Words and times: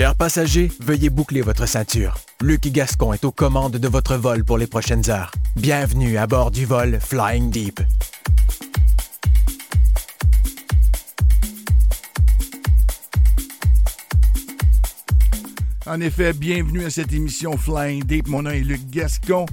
Chers 0.00 0.14
passagers, 0.14 0.72
veuillez 0.80 1.10
boucler 1.10 1.42
votre 1.42 1.66
ceinture. 1.66 2.14
Luc 2.40 2.62
Gascon 2.68 3.12
est 3.12 3.22
aux 3.26 3.32
commandes 3.32 3.76
de 3.76 3.86
votre 3.86 4.16
vol 4.16 4.46
pour 4.46 4.56
les 4.56 4.66
prochaines 4.66 5.10
heures. 5.10 5.30
Bienvenue 5.56 6.16
à 6.16 6.26
bord 6.26 6.50
du 6.50 6.64
vol 6.64 6.98
Flying 6.98 7.50
Deep. 7.50 7.80
En 15.84 16.00
effet, 16.00 16.32
bienvenue 16.32 16.86
à 16.86 16.90
cette 16.90 17.12
émission 17.12 17.58
Flying 17.58 18.02
Deep. 18.02 18.26
Mon 18.26 18.44
nom 18.44 18.50
est 18.52 18.60
Luc 18.60 18.88
Gascon. 18.88 19.44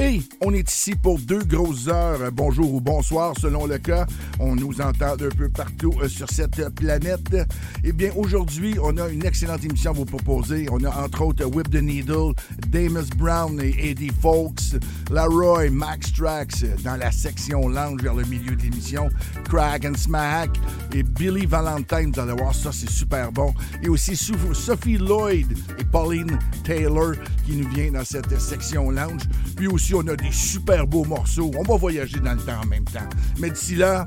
Et 0.00 0.22
on 0.44 0.54
est 0.54 0.70
ici 0.70 0.94
pour 0.94 1.18
deux 1.18 1.42
grosses 1.42 1.88
heures. 1.88 2.30
Bonjour 2.32 2.72
ou 2.72 2.80
bonsoir, 2.80 3.34
selon 3.36 3.66
le 3.66 3.78
cas. 3.78 4.06
On 4.38 4.54
nous 4.54 4.80
entend 4.80 5.14
un 5.14 5.16
peu 5.16 5.48
partout 5.48 5.92
euh, 6.00 6.08
sur 6.08 6.30
cette 6.30 6.68
planète. 6.76 7.36
Eh 7.82 7.90
bien, 7.90 8.12
aujourd'hui, 8.14 8.76
on 8.80 8.96
a 8.96 9.08
une 9.08 9.26
excellente 9.26 9.64
émission 9.64 9.90
à 9.90 9.94
vous 9.94 10.04
proposer. 10.04 10.68
On 10.70 10.84
a 10.84 11.02
entre 11.02 11.22
autres 11.22 11.44
Whip 11.46 11.68
the 11.70 11.82
Needle, 11.82 12.32
Damus 12.68 13.08
Brown 13.16 13.60
et 13.60 13.90
Eddie 13.90 14.12
Folks, 14.22 14.78
Laroy, 15.10 15.68
Max 15.70 16.12
Trax 16.12 16.64
dans 16.84 16.96
la 16.96 17.10
section 17.10 17.68
lounge 17.68 18.00
vers 18.00 18.14
le 18.14 18.24
milieu 18.24 18.54
de 18.54 18.62
l'émission, 18.62 19.08
Crack 19.48 19.84
and 19.84 19.96
Smack 19.96 20.60
et 20.94 21.02
Billy 21.02 21.44
Valentine. 21.44 22.12
Vous 22.14 22.20
allez 22.20 22.34
voir, 22.34 22.54
ça, 22.54 22.70
c'est 22.70 22.90
super 22.90 23.32
bon. 23.32 23.52
Et 23.82 23.88
aussi 23.88 24.14
Sophie 24.16 24.98
Lloyd 24.98 25.48
et 25.76 25.84
Pauline 25.84 26.38
Taylor 26.62 27.14
qui 27.44 27.56
nous 27.56 27.68
vient 27.70 27.90
dans 27.90 28.04
cette 28.04 28.38
section 28.40 28.92
lounge. 28.92 29.22
Puis 29.56 29.66
aussi, 29.66 29.87
on 29.94 30.06
a 30.08 30.16
des 30.16 30.32
super 30.32 30.86
beaux 30.86 31.04
morceaux. 31.04 31.50
On 31.56 31.62
va 31.62 31.76
voyager 31.76 32.20
dans 32.20 32.34
le 32.34 32.40
temps 32.40 32.60
en 32.62 32.66
même 32.66 32.84
temps. 32.84 33.08
Mais 33.38 33.50
d'ici 33.50 33.74
là, 33.74 34.06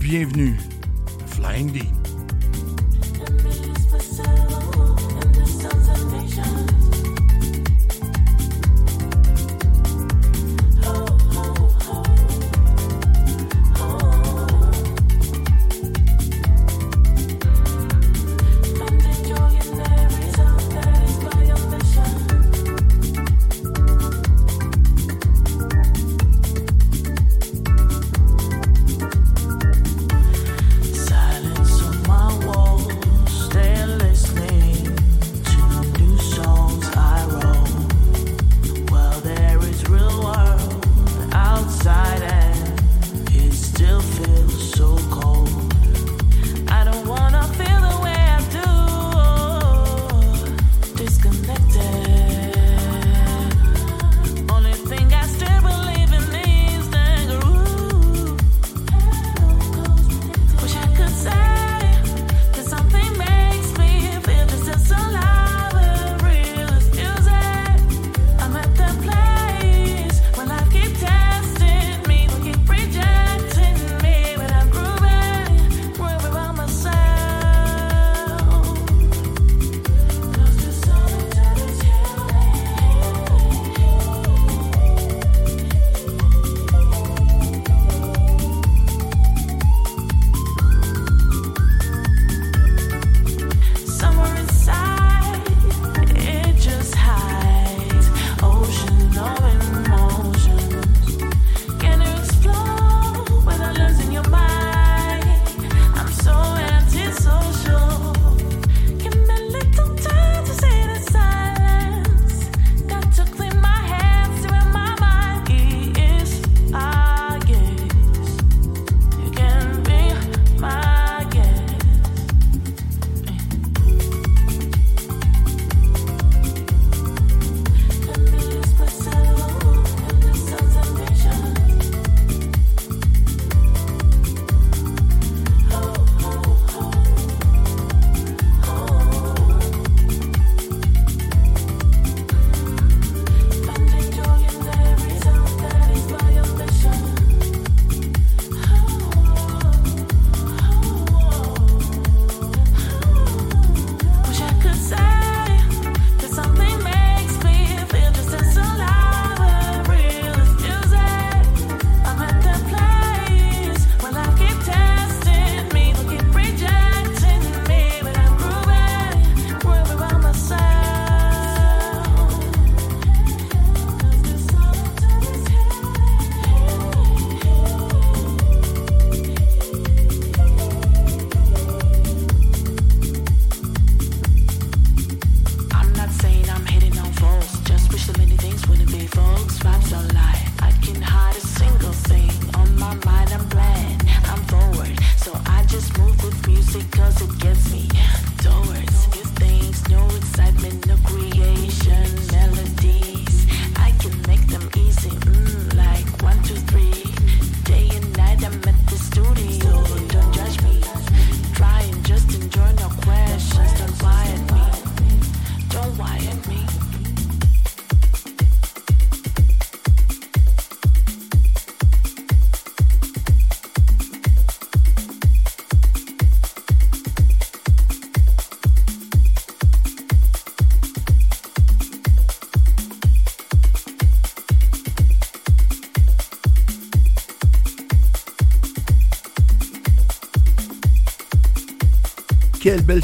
bienvenue 0.00 0.58
Flying 1.26 1.72
Deep. 1.72 1.98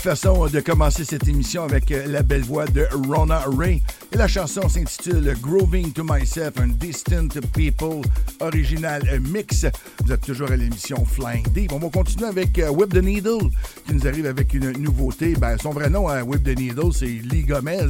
Façon 0.05 0.47
de 0.49 0.61
commencer 0.61 1.03
cette 1.03 1.27
émission 1.29 1.65
avec 1.65 1.89
la 1.89 2.23
belle 2.23 2.43
voix 2.43 2.67
de 2.67 2.87
Rona 3.09 3.43
Ray. 3.57 3.83
Et 4.13 4.19
la 4.19 4.29
chanson 4.29 4.69
s'intitule 4.69 5.35
Groving 5.41 5.93
to 5.93 6.05
Myself, 6.05 6.61
un 6.61 6.69
Distant 6.69 7.29
People 7.55 8.03
original 8.41 9.03
mix. 9.21 9.65
Vous 10.05 10.13
êtes 10.13 10.21
toujours 10.21 10.51
à 10.51 10.57
l'émission 10.57 11.03
Flying 11.07 11.47
Deep. 11.55 11.73
On 11.73 11.79
va 11.79 11.89
continuer 11.89 12.27
avec 12.27 12.59
euh, 12.59 12.69
Whip 12.69 12.93
the 12.93 13.03
Needle 13.03 13.49
qui 13.87 13.95
nous 13.95 14.07
arrive 14.07 14.27
avec 14.27 14.53
une 14.53 14.73
nouveauté. 14.73 15.37
Ben, 15.37 15.57
son 15.57 15.71
vrai 15.71 15.89
nom 15.89 16.07
à 16.07 16.23
Whip 16.23 16.45
the 16.45 16.59
Needle, 16.59 16.93
c'est 16.93 17.07
Lee 17.07 17.45
Gomez. 17.45 17.89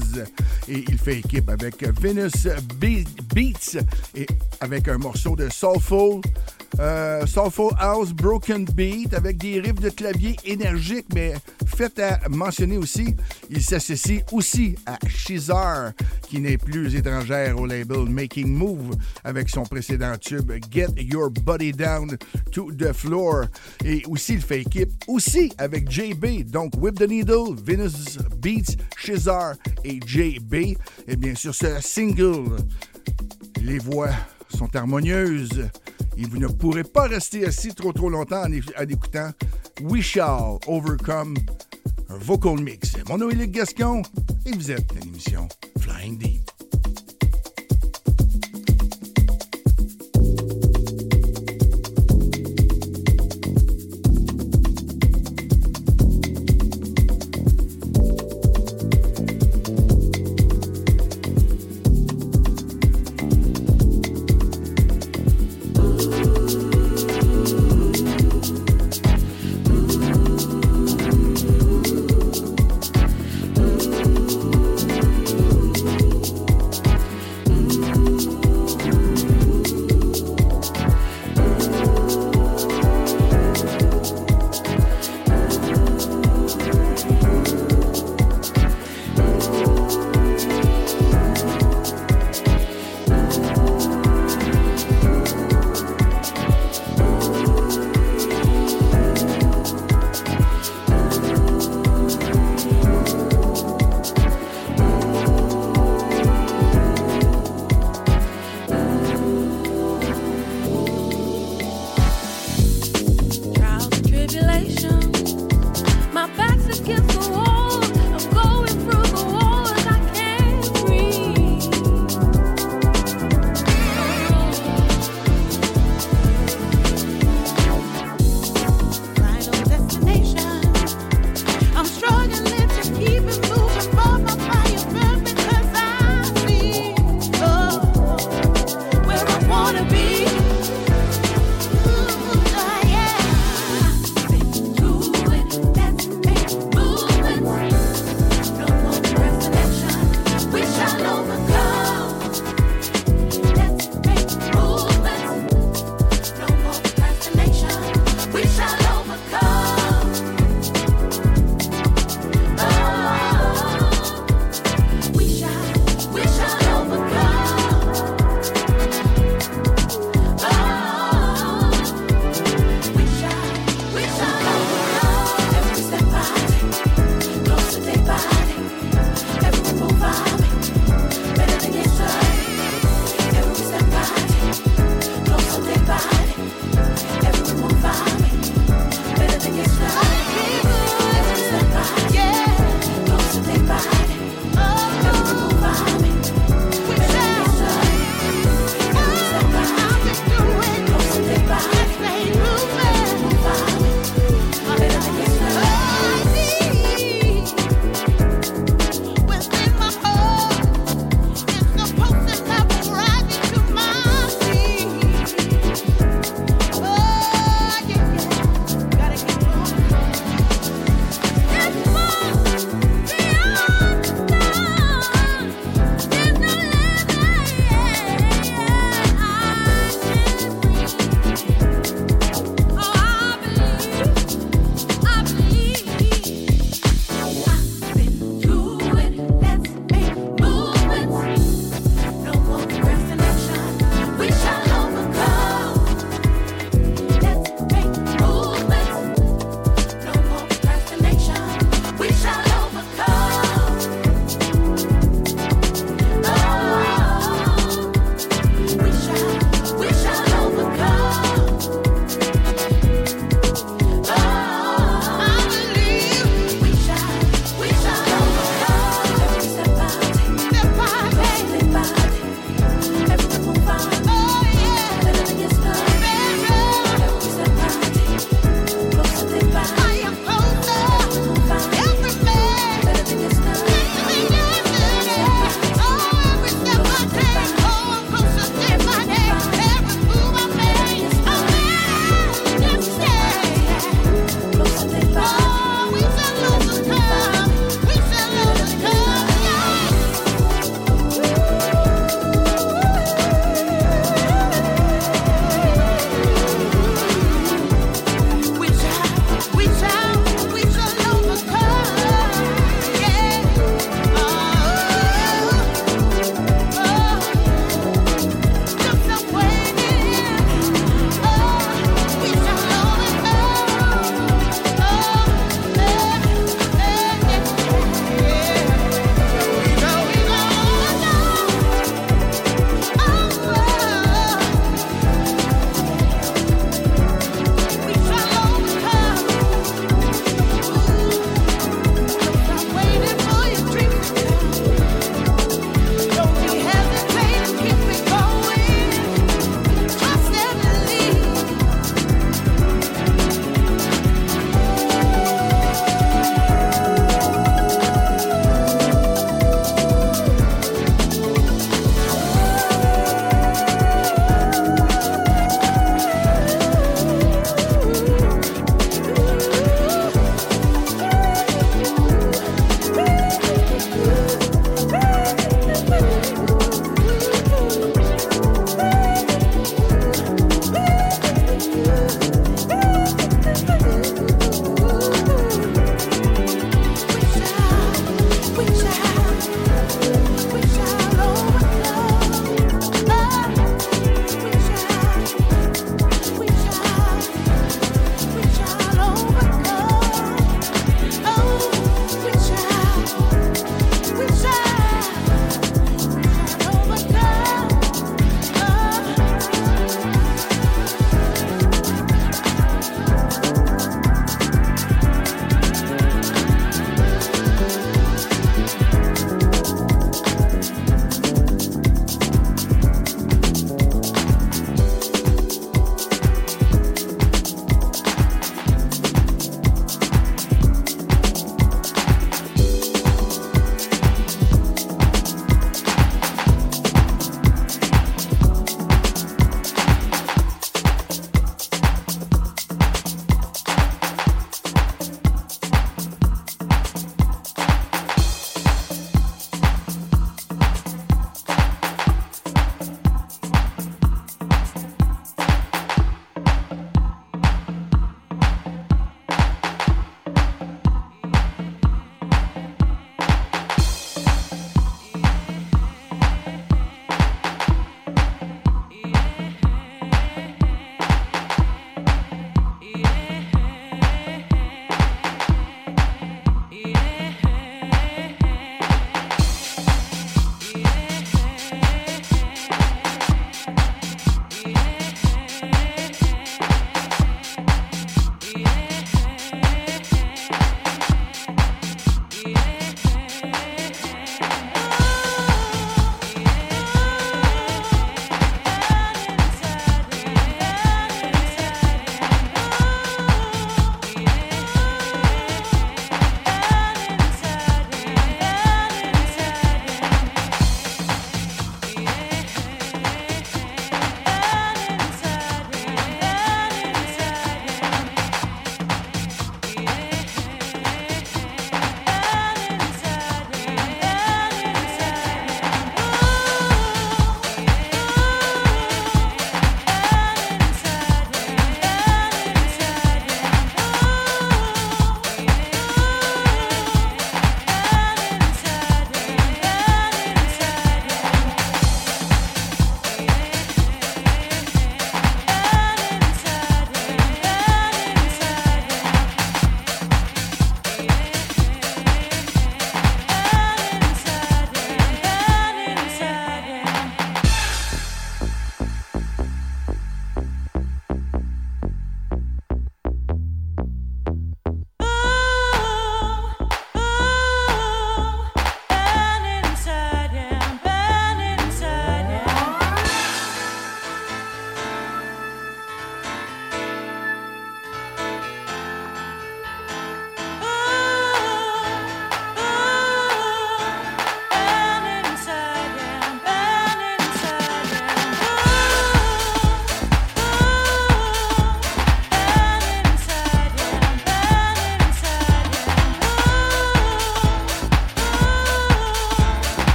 Et 0.69 0.85
il 0.89 0.99
fait 0.99 1.19
équipe 1.19 1.51
avec 1.51 1.83
Venus 2.01 2.47
Beats 2.79 3.83
et 4.15 4.27
avec 4.61 4.87
un 4.87 4.99
morceau 4.99 5.35
de 5.35 5.49
Soulful. 5.49 6.21
Euh, 6.81 7.25
Soulful 7.27 7.73
House 7.79 8.13
Broken 8.13 8.65
Beat 8.65 9.15
avec 9.15 9.39
des 9.39 9.61
riffs 9.61 9.81
de 9.81 9.91
clavier 9.91 10.37
énergiques, 10.45 11.07
mais 11.15 11.35
fait 11.67 11.99
à 12.01 12.29
mentionner 12.29 12.79
aussi, 12.79 13.15
il 13.51 13.63
s'associe 13.63 14.23
aussi 14.33 14.75
à 14.87 14.99
Shizar, 15.09 15.93
qui 16.29 16.41
n'est 16.41 16.59
plus 16.59 16.95
étrangère 16.95 17.59
au 17.59 17.67
label 17.67 18.09
Making 18.09 18.49
Move 18.49 18.97
avec 19.23 19.49
son 19.49 19.63
précédent 19.63 20.15
tube 20.19 20.51
Get 20.71 20.89
Your 20.97 21.31
Body 21.31 21.73
Down 21.73 22.17
to 22.51 22.73
the 22.73 22.93
Floor. 22.93 23.47
Et 23.85 24.03
aussi, 24.09 24.35
il 24.35 24.43
fait 24.43 24.63
équipe 24.63 24.91
aussi 25.07 25.53
avec 25.59 25.91
JB, 25.91 26.51
donc 26.51 26.73
Whip 26.79 26.99
the 26.99 27.09
Needle, 27.09 27.55
Venus 27.65 28.19
Beats, 28.39 28.77
Shizar 28.97 29.55
et 29.85 30.01
JB. 30.05 30.77
Et 31.07 31.17
bien 31.17 31.35
sûr, 31.35 31.55
ce 31.55 31.81
single, 31.81 32.57
les 33.63 33.79
voix 33.79 34.11
sont 34.55 34.75
harmonieuses 34.77 35.69
et 36.17 36.25
vous 36.25 36.39
ne 36.39 36.47
pourrez 36.47 36.85
pas 36.85 37.07
rester 37.09 37.47
assis 37.47 37.75
trop 37.75 37.93
trop 37.93 38.09
longtemps 38.09 38.45
en, 38.45 38.53
écoutant 38.89 39.31
We 39.83 40.03
Shall 40.03 40.59
Overcome, 40.67 41.37
un 42.09 42.19
vocal 42.19 42.61
mix. 42.61 42.93
Mon 43.09 43.19
nom 43.19 43.31
est 43.31 43.35
Luc 43.35 43.51
Gascon 43.51 44.03
et 44.47 44.53
vous 44.53 44.71
êtes 44.71 44.93
à 44.93 45.01
l'émission 45.01 45.49
Flying 45.81 46.19
Deep. 46.19 46.54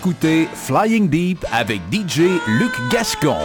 Écoutez 0.00 0.48
Flying 0.54 1.10
Deep 1.10 1.44
avec 1.52 1.82
DJ 1.92 2.20
Luc 2.46 2.72
Gascon. 2.90 3.36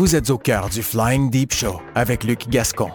Vous 0.00 0.16
êtes 0.16 0.30
au 0.30 0.38
cœur 0.38 0.70
du 0.70 0.82
Flying 0.82 1.28
Deep 1.28 1.52
Show 1.52 1.78
avec 1.94 2.24
Luc 2.24 2.48
Gascon. 2.48 2.88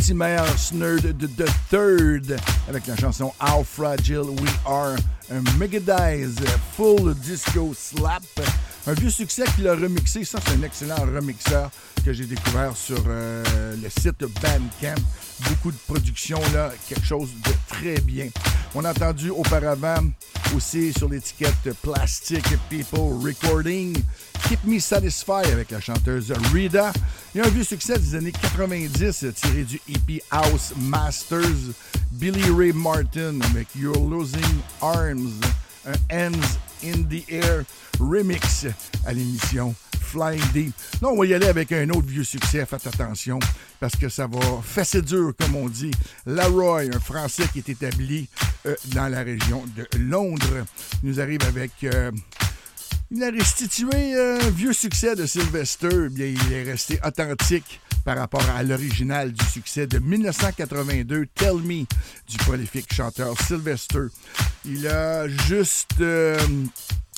Mortimer 0.00 0.46
Snurd 0.56 1.02
de 1.18 1.28
The 1.28 1.44
Third 1.68 2.40
avec 2.70 2.86
la 2.86 2.96
chanson 2.96 3.32
How 3.40 3.64
Fragile 3.64 4.30
We 4.30 4.50
Are, 4.64 4.94
un 5.32 5.42
Megadize 5.58 6.36
Full 6.76 7.14
Disco 7.16 7.74
Slap, 7.74 8.22
un 8.86 8.92
vieux 8.92 9.10
succès 9.10 9.42
qu'il 9.56 9.66
a 9.66 9.74
remixé. 9.74 10.24
Ça, 10.24 10.38
c'est 10.46 10.54
un 10.54 10.62
excellent 10.62 11.04
remixeur 11.04 11.68
que 12.04 12.12
j'ai 12.12 12.26
découvert 12.26 12.76
sur 12.76 13.02
euh, 13.08 13.74
le 13.82 13.90
site 13.90 14.20
Bandcamp. 14.20 15.02
Beaucoup 15.48 15.72
de 15.72 15.78
production 15.88 16.40
là, 16.54 16.70
quelque 16.88 17.04
chose 17.04 17.30
de 17.44 17.52
très 17.66 18.00
bien. 18.00 18.28
On 18.76 18.84
a 18.84 18.90
entendu 18.90 19.30
auparavant 19.30 20.04
aussi 20.54 20.92
sur 20.92 21.08
l'étiquette 21.08 21.74
Plastic 21.82 22.44
People 22.68 23.18
Recording 23.20 24.00
Keep 24.48 24.64
Me 24.64 24.78
Satisfied 24.78 25.46
avec 25.52 25.70
la 25.70 25.80
chanteuse 25.80 26.32
Rita. 26.52 26.92
A 27.36 27.46
un 27.46 27.48
vieux 27.48 27.64
succès 27.64 27.98
des 27.98 28.14
années 28.14 28.32
90 28.32 29.26
tiré 29.34 29.64
du 29.64 29.80
EP 29.88 30.22
House 30.30 30.72
Masters. 30.76 31.74
Billy 32.12 32.42
Ray 32.60 32.72
Martin 32.74 33.40
avec 33.40 33.68
You're 33.74 34.06
Losing 34.06 34.60
Arms, 34.82 35.40
un 35.86 35.94
Hands 36.10 36.58
in 36.84 37.04
the 37.04 37.24
Air 37.30 37.64
remix 37.98 38.66
à 39.06 39.14
l'émission 39.14 39.74
Flying 39.98 40.42
Deep. 40.52 40.74
Là, 41.00 41.08
on 41.08 41.16
va 41.16 41.24
y 41.24 41.32
aller 41.32 41.46
avec 41.46 41.72
un 41.72 41.88
autre 41.88 42.06
vieux 42.06 42.22
succès. 42.22 42.66
Faites 42.66 42.86
attention 42.86 43.38
parce 43.80 43.96
que 43.96 44.10
ça 44.10 44.26
va 44.26 44.40
fesser 44.62 45.00
dur, 45.00 45.32
comme 45.38 45.56
on 45.56 45.70
dit. 45.70 45.90
Laroy, 46.26 46.90
un 46.94 47.00
Français 47.00 47.44
qui 47.50 47.60
est 47.60 47.68
établi 47.70 48.28
euh, 48.66 48.76
dans 48.88 49.08
la 49.08 49.22
région 49.22 49.64
de 49.74 49.86
Londres, 49.98 50.66
nous 51.02 51.18
arrive 51.18 51.42
avec. 51.48 51.72
Euh, 51.84 52.10
il 53.10 53.24
a 53.24 53.30
restitué 53.30 54.20
un 54.20 54.50
vieux 54.50 54.74
succès 54.74 55.16
de 55.16 55.24
Sylvester. 55.24 56.10
Bien, 56.10 56.26
il 56.26 56.52
est 56.52 56.64
resté 56.64 57.00
authentique 57.02 57.80
par 58.04 58.16
rapport 58.16 58.44
à 58.56 58.62
l'original 58.62 59.32
du 59.32 59.44
succès 59.44 59.86
de 59.86 59.98
1982, 59.98 61.26
Tell 61.34 61.56
Me, 61.56 61.84
du 62.28 62.36
prolifique 62.38 62.92
chanteur 62.92 63.40
Sylvester. 63.40 64.06
Il 64.64 64.86
a 64.86 65.28
juste. 65.28 66.00
Euh, 66.00 66.38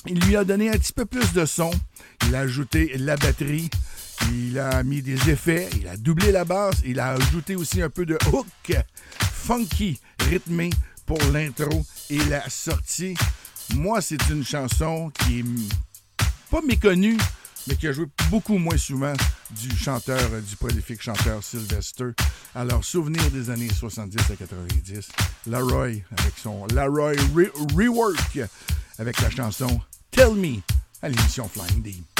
il 0.05 0.19
lui 0.25 0.35
a 0.35 0.43
donné 0.43 0.69
un 0.69 0.73
petit 0.73 0.93
peu 0.93 1.05
plus 1.05 1.33
de 1.33 1.45
son. 1.45 1.71
Il 2.27 2.35
a 2.35 2.39
ajouté 2.39 2.93
la 2.97 3.15
batterie. 3.15 3.69
Il 4.31 4.59
a 4.59 4.83
mis 4.83 5.01
des 5.01 5.29
effets. 5.29 5.69
Il 5.79 5.87
a 5.87 5.97
doublé 5.97 6.31
la 6.31 6.45
basse. 6.45 6.75
Il 6.85 6.99
a 6.99 7.11
ajouté 7.11 7.55
aussi 7.55 7.81
un 7.81 7.89
peu 7.89 8.05
de 8.05 8.17
hook 8.31 8.45
funky, 9.43 9.99
rythmé 10.29 10.69
pour 11.05 11.19
l'intro 11.31 11.85
et 12.09 12.23
la 12.25 12.49
sortie. 12.49 13.15
Moi, 13.75 14.01
c'est 14.01 14.29
une 14.29 14.43
chanson 14.43 15.11
qui 15.19 15.39
est 15.39 15.45
pas 16.49 16.61
méconnue, 16.61 17.17
mais 17.67 17.75
qui 17.75 17.87
a 17.87 17.91
joué 17.91 18.05
beaucoup 18.29 18.57
moins 18.57 18.77
souvent 18.77 19.13
du 19.51 19.75
chanteur, 19.75 20.29
du 20.47 20.55
prolifique 20.55 21.01
chanteur 21.01 21.43
Sylvester. 21.43 22.11
Alors, 22.55 22.83
souvenir 22.83 23.23
des 23.31 23.49
années 23.49 23.69
70 23.69 24.17
à 24.31 24.35
90, 24.35 25.09
Laroy 25.47 26.01
avec 26.17 26.33
son 26.41 26.65
Laroy 26.67 27.13
Rework 27.75 28.39
avec 28.99 29.21
la 29.21 29.29
chanson 29.29 29.79
Tell 30.11 30.33
Me 30.35 30.59
à 31.01 31.09
l'émission 31.09 31.47
Flying 31.47 31.81
Deep. 31.81 32.12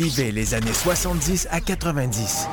Les 0.00 0.54
années 0.54 0.72
70 0.72 1.48
à 1.50 1.60
90. 1.60 2.48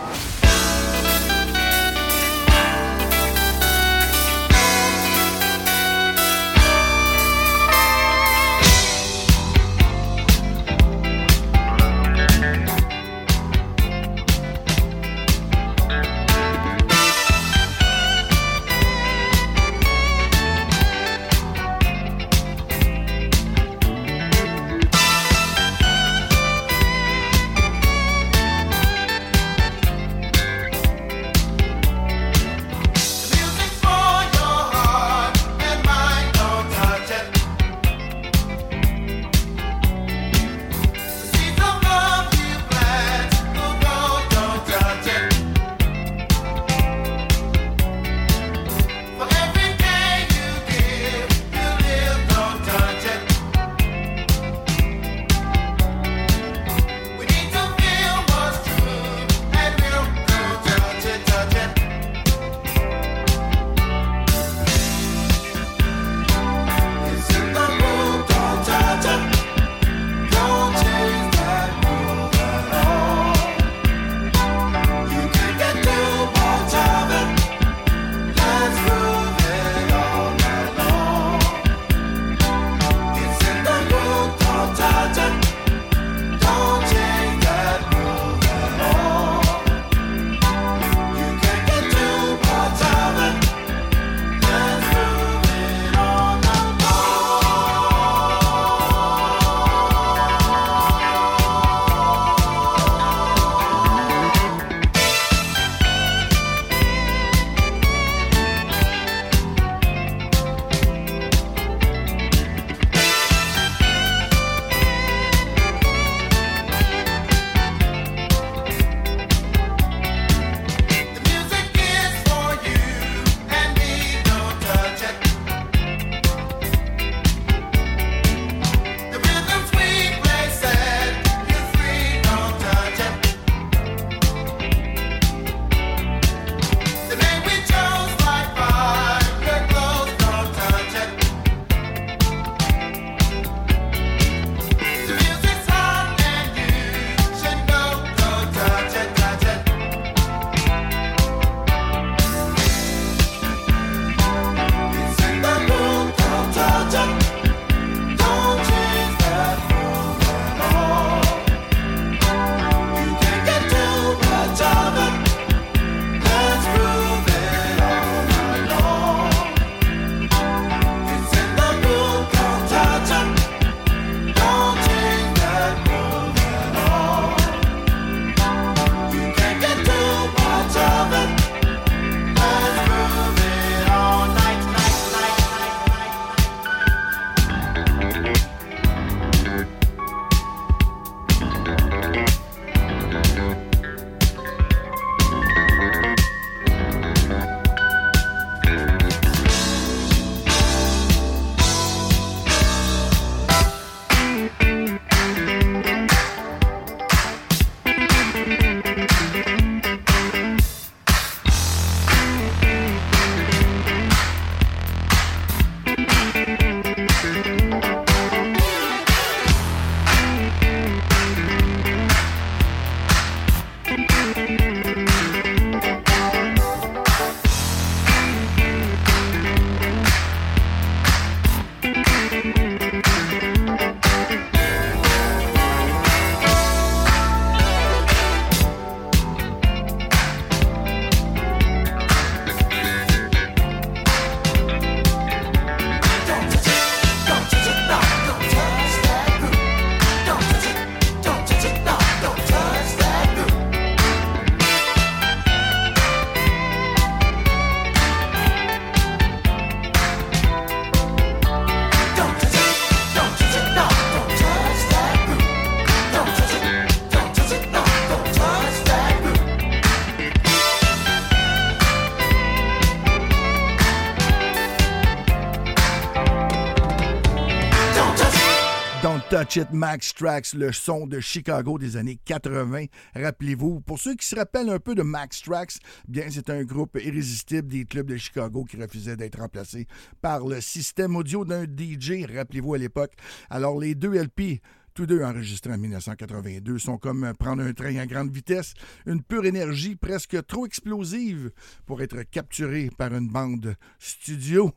Max 279.74 280.14
Trax, 280.14 280.54
le 280.54 280.72
son 280.72 281.08
de 281.08 281.20
Chicago 281.20 281.78
des 281.78 281.97
années 281.97 282.18
80. 282.24 282.86
Rappelez-vous, 283.16 283.82
pour 283.82 283.99
ceux 283.99 284.16
qui 284.16 284.26
se 284.26 284.36
rappellent 284.36 284.70
un 284.70 284.80
peu 284.80 284.95
de 284.95 285.02
Max 285.02 285.41
Trax, 285.41 285.80
bien 286.08 286.28
c'est 286.30 286.49
un 286.49 286.64
groupe 286.64 286.97
irrésistible 287.04 287.68
des 287.68 287.84
clubs 287.84 288.08
de 288.08 288.16
Chicago 288.16 288.64
qui 288.64 288.78
refusait 288.78 289.18
d'être 289.18 289.39
remplacé 289.39 289.88
par 290.22 290.47
le 290.47 290.62
système 290.62 291.18
audio 291.18 291.43
d'un 291.43 291.64
DJ. 291.64 292.26
Rappelez-vous 292.34 292.76
à 292.76 292.78
l'époque. 292.78 293.12
Alors 293.49 293.78
les 293.78 293.93
deux 293.93 294.14
LP 294.14 294.62
tous 294.93 295.06
deux 295.06 295.22
enregistrés 295.22 295.74
en 295.74 295.78
1982, 295.78 296.78
sont 296.78 296.97
comme 296.97 297.32
prendre 297.39 297.64
un 297.64 297.72
train 297.72 297.95
à 297.95 298.06
grande 298.06 298.30
vitesse, 298.30 298.74
une 299.06 299.24
pure 299.24 299.45
énergie 299.45 299.95
presque 299.95 300.45
trop 300.47 300.66
explosive 300.66 301.52
pour 301.86 302.02
être 302.02 302.24
capturée 302.24 302.89
par 302.97 303.14
une 303.14 303.30
bande 303.30 303.76
studio. 303.99 304.74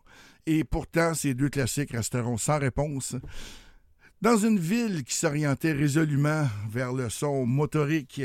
Et 0.47 0.63
pourtant, 0.63 1.15
ces 1.15 1.35
deux 1.35 1.49
classiques 1.49 1.93
resteront 1.93 2.37
sans 2.37 2.59
réponse. 2.61 3.17
Dans 4.25 4.39
une 4.39 4.59
ville 4.59 5.05
qui 5.05 5.15
s'orientait 5.15 5.73
résolument 5.73 6.49
vers 6.71 6.95
le 6.95 7.11
son 7.11 7.45
motorique 7.45 8.23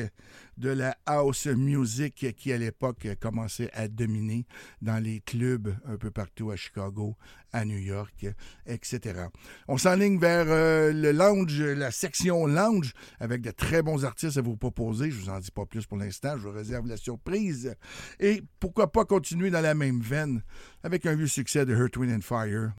de 0.58 0.70
la 0.70 0.96
house 1.06 1.46
music 1.48 2.34
qui, 2.38 2.54
à 2.54 2.58
l'époque, 2.58 3.06
commençait 3.20 3.70
à 3.74 3.90
dominer 3.90 4.46
dans 4.82 5.04
les 5.04 5.20
clubs 5.20 5.76
un 5.86 5.98
peu 5.98 6.10
partout 6.10 6.52
à 6.52 6.56
Chicago, 6.56 7.18
à 7.52 7.66
New 7.66 7.80
York, 7.80 8.28
etc. 8.66 9.26
On 9.68 9.78
s'enligne 9.78 10.18
vers 10.20 10.46
euh, 10.48 10.94
le 10.94 11.12
lounge, 11.12 11.62
la 11.62 11.92
section 11.92 12.48
lounge, 12.48 12.94
avec 13.20 13.42
de 13.42 13.52
très 13.52 13.82
bons 13.82 14.06
artistes 14.06 14.38
à 14.38 14.42
vous 14.42 14.56
proposer. 14.56 15.12
Je 15.12 15.20
vous 15.20 15.30
en 15.30 15.40
dis 15.40 15.52
pas 15.52 15.66
plus 15.66 15.86
pour 15.86 15.98
l'instant, 15.98 16.38
je 16.38 16.48
vous 16.48 16.54
réserve 16.54 16.88
la 16.88 16.96
surprise. 16.96 17.76
Et 18.22 18.42
pourquoi 18.62 18.90
pas 18.90 19.04
continuer 19.04 19.50
dans 19.50 19.60
la 19.60 19.74
même 19.74 20.00
veine 20.00 20.44
avec 20.82 21.06
un 21.06 21.16
vieux 21.16 21.28
succès 21.28 21.66
de 21.66 21.76
Wind 21.76 22.14
and 22.14 22.22
Fire. 22.22 22.72